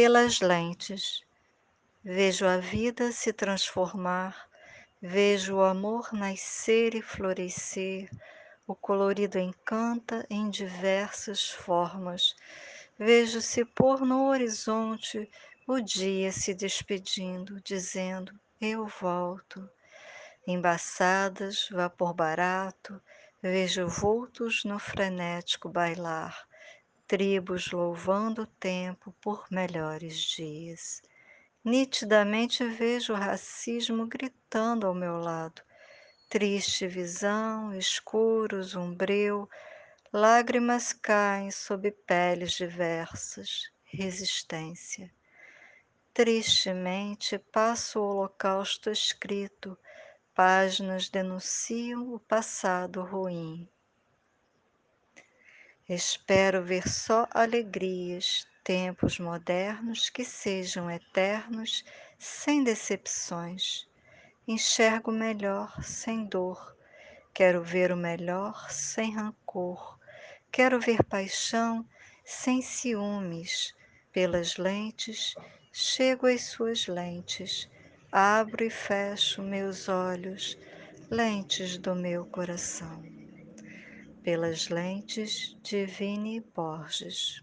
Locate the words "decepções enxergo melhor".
62.62-65.82